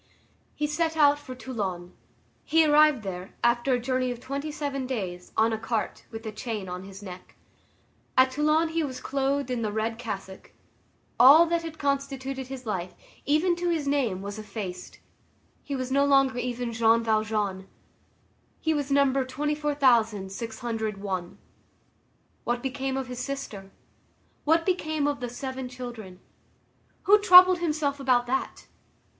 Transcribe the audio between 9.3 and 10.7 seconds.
in the red cassock.